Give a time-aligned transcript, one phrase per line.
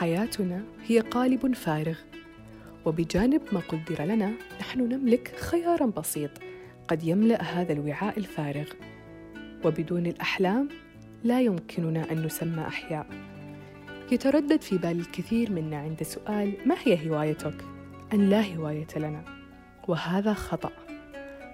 [0.00, 1.98] حياتنا هي قالب فارغ.
[2.84, 6.30] وبجانب ما قدر لنا نحن نملك خيارا بسيط
[6.88, 8.64] قد يملأ هذا الوعاء الفارغ.
[9.64, 10.68] وبدون الأحلام
[11.24, 13.06] لا يمكننا أن نسمى أحياء.
[14.12, 17.64] يتردد في بال الكثير منا عند سؤال ما هي هوايتك؟
[18.12, 19.24] أن لا هواية لنا.
[19.88, 20.72] وهذا خطأ.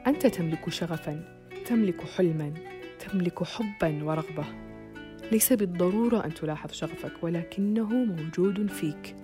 [0.06, 1.24] أنت تملك شغفا
[1.66, 2.54] تملك حلما
[2.98, 4.44] تملك حبا ورغبة.
[5.32, 9.16] ليس بالضرورة أن تلاحظ شغفك ولكنه موجود فيك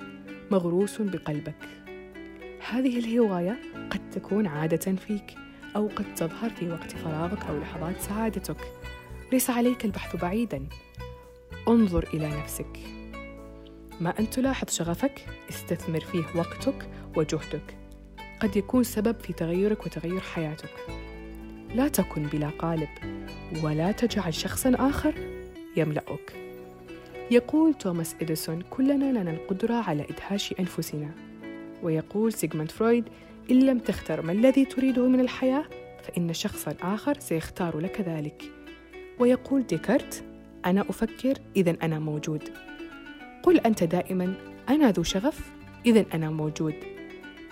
[0.50, 1.68] مغروس بقلبك.
[2.70, 3.58] هذه الهواية
[3.90, 5.34] قد تكون عادة فيك
[5.76, 8.56] أو قد تظهر في وقت فراغك أو لحظات سعادتك.
[9.32, 10.66] ليس عليك البحث بعيدا.
[11.68, 12.78] انظر إلى نفسك.
[14.00, 17.76] ما أن تلاحظ شغفك استثمر فيه وقتك وجهدك.
[18.40, 20.74] قد يكون سبب في تغيرك وتغير حياتك.
[21.74, 22.88] لا تكن بلا قالب
[23.62, 25.41] ولا تجعل شخصا آخر.
[25.76, 26.32] يملأك.
[27.30, 31.10] يقول توماس إديسون كلنا لنا القدرة على إدهاش أنفسنا.
[31.82, 33.04] ويقول سيغموند فرويد
[33.50, 35.64] إن لم تختر ما الذي تريده من الحياة
[36.02, 38.42] فإن شخصا آخر سيختار لك ذلك.
[39.18, 40.24] ويقول ديكارت
[40.66, 42.42] أنا أفكر إذا أنا موجود.
[43.42, 44.34] قل أنت دائما
[44.68, 45.50] أنا ذو شغف
[45.86, 46.74] إذا أنا موجود.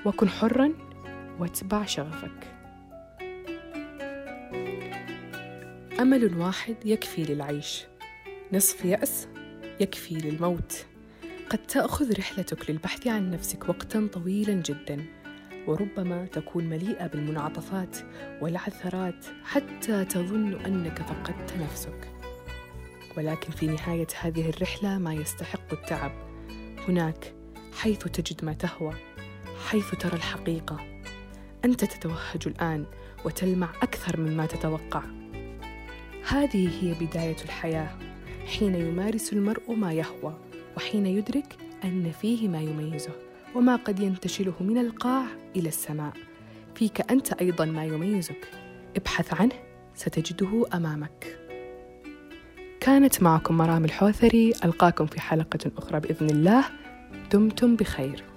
[0.06, 0.72] وكن حرا
[1.38, 2.46] واتبع شغفك.
[6.00, 7.89] أمل واحد يكفي للعيش.
[8.52, 9.28] نصف يأس
[9.80, 10.86] يكفي للموت.
[11.50, 15.04] قد تأخذ رحلتك للبحث عن نفسك وقتا طويلا جدا
[15.66, 17.96] وربما تكون مليئة بالمنعطفات
[18.40, 22.08] والعثرات حتى تظن أنك فقدت نفسك.
[23.16, 26.12] ولكن في نهاية هذه الرحلة ما يستحق التعب.
[26.88, 27.34] هناك
[27.72, 28.94] حيث تجد ما تهوى
[29.68, 31.00] حيث ترى الحقيقة.
[31.64, 32.86] أنت تتوهج الآن
[33.24, 35.02] وتلمع أكثر مما تتوقع.
[36.28, 38.09] هذه هي بداية الحياة.
[38.58, 40.38] حين يمارس المرء ما يهوى
[40.76, 43.12] وحين يدرك أن فيه ما يميزه
[43.54, 45.24] وما قد ينتشله من القاع
[45.56, 46.12] إلى السماء.
[46.74, 48.48] فيك أنت أيضا ما يميزك.
[48.96, 49.52] ابحث عنه
[49.94, 51.38] ستجده أمامك.
[52.80, 56.64] كانت معكم مرام الحوثري ألقاكم في حلقة أخرى بإذن الله.
[57.32, 58.29] دمتم بخير.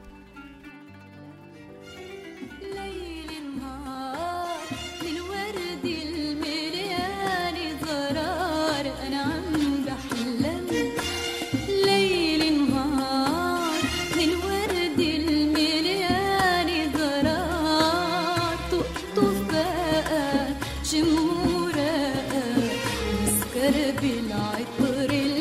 [24.02, 25.33] binay pırıl